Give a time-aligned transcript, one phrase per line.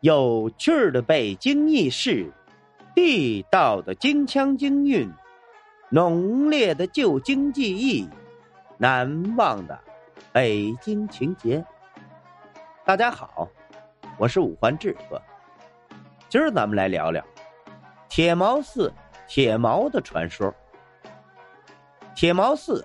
[0.00, 2.30] 有趣的北京轶事，
[2.94, 5.10] 地道的京腔京韵，
[5.90, 8.06] 浓烈的旧京记忆，
[8.76, 9.80] 难忘的
[10.34, 11.64] 北京情节。
[12.84, 13.48] 大家好，
[14.18, 15.20] 我是五环志哥。
[16.28, 17.24] 今儿咱们来聊聊
[18.06, 18.92] 铁毛寺
[19.26, 20.54] 铁毛的传说。
[22.14, 22.84] 铁毛寺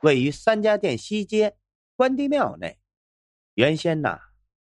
[0.00, 1.54] 位于三家店西街
[1.94, 2.78] 关帝庙内，
[3.54, 4.31] 原先呐。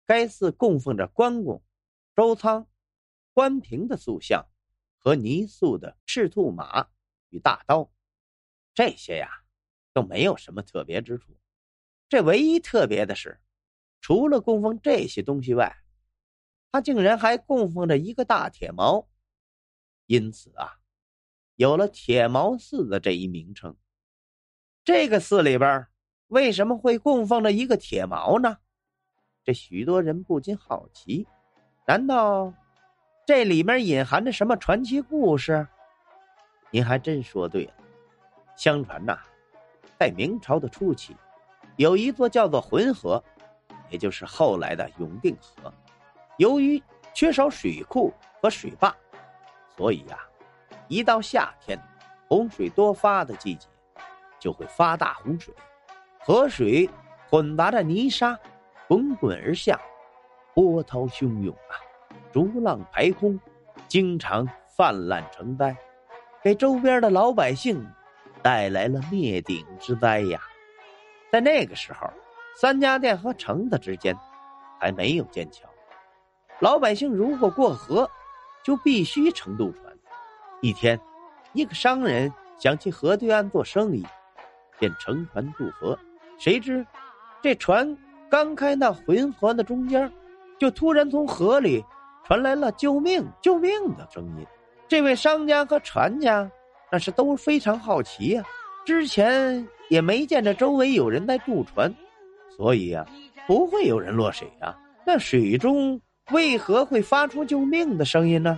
[0.05, 1.63] 该寺供奉着关公、
[2.15, 2.67] 周仓、
[3.33, 4.45] 关平的塑像，
[4.97, 6.89] 和泥塑的赤兔马
[7.29, 7.91] 与大刀，
[8.73, 9.29] 这些呀
[9.93, 11.37] 都没有什么特别之处。
[12.09, 13.39] 这唯一特别的是，
[14.01, 15.75] 除了供奉这些东西外，
[16.71, 19.07] 他竟然还供奉着一个大铁矛，
[20.05, 20.79] 因此啊，
[21.55, 23.77] 有了铁毛寺的这一名称。
[24.83, 25.87] 这个寺里边
[26.27, 28.57] 为什么会供奉着一个铁矛呢？
[29.43, 31.27] 这许多人不禁好奇：
[31.85, 32.53] 难道
[33.25, 35.67] 这里面隐含着什么传奇故事？
[36.71, 37.73] 您还真说对了。
[38.55, 39.19] 相传呐，
[39.99, 41.13] 在明朝的初期，
[41.75, 43.21] 有一座叫做浑河，
[43.89, 45.73] 也就是后来的永定河。
[46.37, 46.81] 由于
[47.13, 48.95] 缺少水库和水坝，
[49.75, 50.19] 所以呀，
[50.87, 51.77] 一到夏天
[52.29, 53.67] 洪水多发的季节，
[54.39, 55.53] 就会发大洪水，
[56.19, 56.89] 河水
[57.29, 58.39] 混杂着泥沙。
[58.87, 59.79] 滚滚而下，
[60.53, 61.79] 波涛汹涌啊，
[62.31, 63.39] 逐浪排空，
[63.87, 65.75] 经常泛滥成灾，
[66.43, 67.85] 给周边的老百姓
[68.41, 70.41] 带来了灭顶之灾呀。
[71.31, 72.07] 在那个时候，
[72.55, 74.15] 三家店和城子之间
[74.79, 75.67] 还没有建桥，
[76.59, 78.09] 老百姓如果过河，
[78.63, 79.97] 就必须乘渡船。
[80.61, 80.99] 一天，
[81.53, 84.05] 一个商人想去河对岸做生意，
[84.77, 85.97] 便乘船渡河，
[86.37, 86.85] 谁知
[87.41, 87.97] 这船。
[88.33, 90.11] 刚开那浑河的中间，
[90.57, 91.85] 就突然从河里
[92.25, 94.47] 传来了“救命，救命”的声音。
[94.87, 96.49] 这位商家和船家
[96.91, 98.43] 那是都非常好奇呀，
[98.87, 101.93] 之前也没见着周围有人在渡船，
[102.57, 103.05] 所以呀，
[103.45, 104.75] 不会有人落水啊。
[105.05, 106.01] 那水中
[106.31, 108.57] 为何会发出救命的声音呢？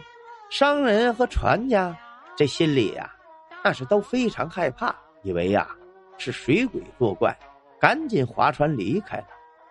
[0.50, 1.94] 商人和船家
[2.38, 3.13] 这心里呀，
[3.62, 5.68] 那是都非常害怕，以为呀
[6.18, 7.38] 是水鬼作怪，
[7.78, 9.25] 赶紧划船离开了。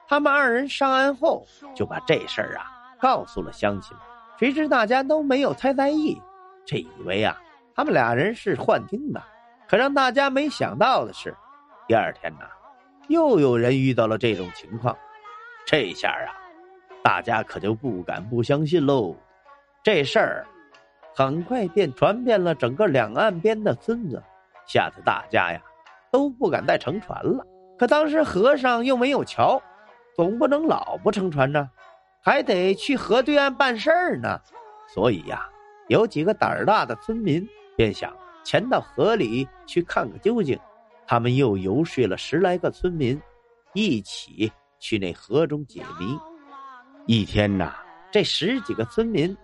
[0.07, 2.67] 他们二人上岸后，就把这事儿啊
[3.01, 4.07] 告诉了乡亲们。
[4.39, 6.21] 谁知大家都没有太在意，
[6.67, 7.41] 这以为啊
[7.75, 9.23] 他们俩人是幻听的。
[9.67, 11.35] 可让大家没想到的是，
[11.89, 12.41] 第二天呢，
[13.09, 14.97] 又有人遇到了这种情况。
[15.67, 16.31] 这下啊，
[17.03, 19.17] 大家可就不敢不相信喽。
[19.83, 20.47] 这事儿
[21.15, 24.23] 很快便传遍了整个两岸边的村子，
[24.67, 25.61] 吓得大家呀
[26.11, 27.47] 都不敢再乘船了。
[27.79, 29.61] 可当时河上又没有桥。
[30.15, 31.69] 总不能老不乘船呢，
[32.23, 34.41] 还得去河对岸办事儿呢。
[34.89, 35.49] 所以呀，
[35.89, 40.59] 有几个胆儿大的村民便想潜到河里去看个究竟。
[41.07, 43.21] 他们又游说了十来个村民，
[43.75, 46.19] 一起去那河中解谜。
[47.07, 47.75] 一天呐，
[48.11, 49.37] 这十几个村民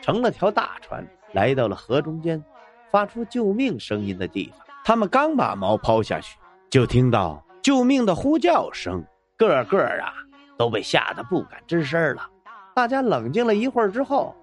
[0.00, 2.42] 乘了条大船，来到了河中间
[2.90, 4.66] 发出救命声音的地方。
[4.84, 6.36] 他们刚把锚抛下去，
[6.68, 9.04] 就听到救命的呼叫声。
[9.36, 10.12] 个个啊
[10.56, 12.28] 都被吓得不敢吱声了。
[12.74, 14.34] 大家冷静了一会儿之后，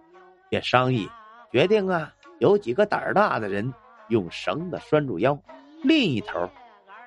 [0.50, 1.09] 便商议
[1.52, 3.74] 决定啊，有几个胆儿大的人
[4.09, 5.38] 用绳子拴住腰，
[5.84, 6.50] 另一头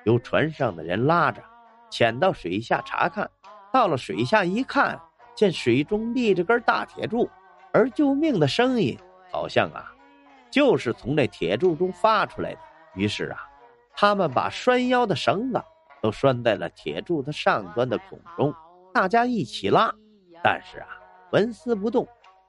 [0.03, 1.41] 由船上的人拉着，
[1.89, 3.29] 潜到水下查看。
[3.71, 4.99] 到了水下一看，
[5.35, 7.29] 见水中立着根大铁柱，
[7.73, 8.97] 而救命的声音
[9.31, 9.91] 好像啊，
[10.49, 12.59] 就是从那铁柱中发出来的。
[12.93, 13.49] 于是啊，
[13.93, 15.61] 他们把拴腰的绳子。
[16.05, 18.53] 都拴在了铁柱子上端的孔中，
[18.93, 19.91] 大家一起拉，
[20.43, 20.87] 但是啊，
[21.31, 22.07] 纹丝不动。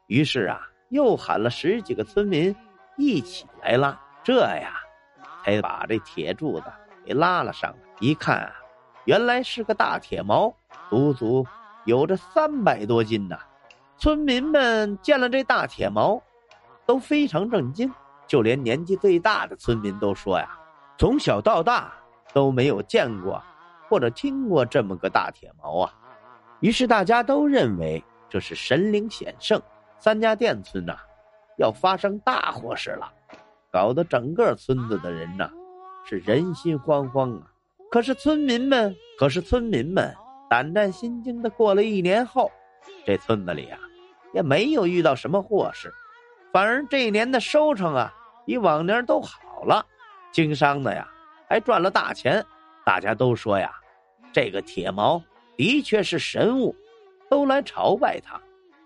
[0.08, 2.54] 于是啊，又喊了十几个村民
[2.98, 4.74] 一起来拉，这呀，
[5.42, 6.66] 才把这铁柱子
[7.02, 7.78] 给拉了上来。
[7.98, 8.52] 一看啊，
[9.06, 10.52] 原来是个大铁锚，
[10.90, 11.46] 足足
[11.86, 13.38] 有着三百多斤呐。
[13.96, 16.20] 村民们见了这大铁锚，
[16.84, 17.90] 都非常震惊，
[18.26, 20.58] 就连年纪最大的村民都说呀
[21.00, 21.90] ：“从小到大。”
[22.34, 23.42] 都没有见过，
[23.88, 25.92] 或者听过这么个大铁锚啊！
[26.60, 29.60] 于是大家都认为这是神灵显圣，
[29.98, 30.96] 三家店村呐
[31.58, 33.12] 要发生大祸事了，
[33.70, 35.50] 搞得整个村子的人呐
[36.04, 37.46] 是人心惶惶啊！
[37.90, 40.14] 可是村民们，可是村民们
[40.50, 42.50] 胆战心惊的过了一年后，
[43.04, 43.78] 这村子里啊
[44.32, 45.92] 也没有遇到什么祸事，
[46.52, 48.12] 反而这一年的收成啊
[48.44, 49.84] 比往年都好了，
[50.32, 51.08] 经商的呀。
[51.48, 52.44] 还赚了大钱，
[52.86, 53.74] 大家都说呀，
[54.32, 55.20] 这个铁毛
[55.56, 56.72] 的确是神物，
[57.28, 58.40] 都来朝拜他。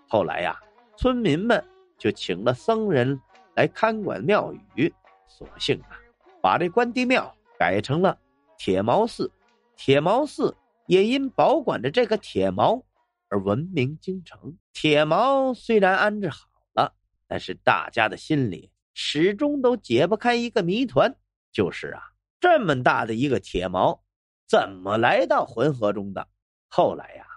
[0.09, 0.59] 后来呀，
[0.97, 1.63] 村民们
[1.99, 3.21] 就请了僧人
[3.53, 4.91] 来看管庙宇，
[5.27, 6.01] 索性啊，
[6.41, 8.17] 把这关帝庙改成了
[8.57, 9.31] 铁毛寺。
[9.75, 10.57] 铁毛寺
[10.87, 12.83] 也因保管着这个铁毛
[13.29, 14.57] 而闻名京城。
[14.73, 16.91] 铁毛虽然安置好了，
[17.27, 21.15] 但是大家的心里始终都解不开一个谜团，
[21.51, 22.01] 就是啊，
[22.41, 24.01] 这么大的一个铁锚，
[24.47, 26.27] 怎么来到浑河中的？
[26.67, 27.27] 后来呀，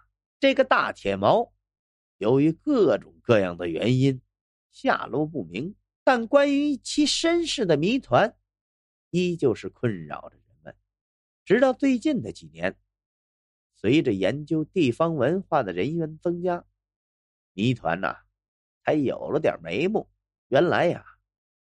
[0.41, 1.53] 这个大铁锚，
[2.17, 4.23] 由于各种各样的原因，
[4.73, 5.77] 下落不明。
[6.05, 8.35] 但关于其身世的谜团，
[9.11, 10.75] 依旧是困扰着人们。
[11.45, 12.75] 直到最近的几年，
[13.77, 16.65] 随着研究地方文化的人员增加，
[17.53, 18.17] 谜团呐，
[18.83, 20.09] 才有了点眉目。
[20.49, 21.05] 原来呀，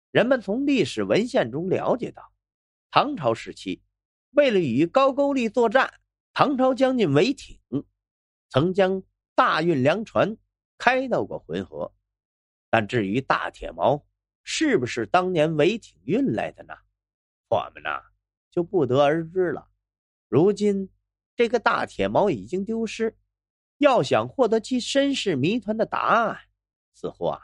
[0.09, 2.31] 人们从历史文献中了解到，
[2.89, 3.81] 唐朝时期，
[4.31, 5.93] 为了与高句丽作战，
[6.33, 7.59] 唐朝将军韦挺
[8.49, 9.03] 曾将
[9.35, 10.37] 大运粮船
[10.77, 11.93] 开到过浑河。
[12.69, 14.03] 但至于大铁锚
[14.43, 16.73] 是不是当年韦挺运来的呢？
[17.49, 18.01] 我们呐。
[18.49, 19.69] 就不得而知了。
[20.29, 20.89] 如今，
[21.35, 23.15] 这个大铁锚已经丢失，
[23.77, 26.39] 要想获得其身世谜团的答案，
[26.95, 27.39] 似乎啊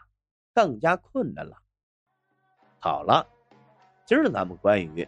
[0.56, 1.62] 更加困难了。
[2.80, 3.30] 好了，
[4.08, 5.08] 今儿咱们关于